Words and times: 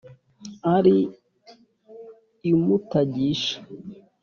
ari 0.75 0.97
i 2.49 2.51
mutagisha, 2.63 3.57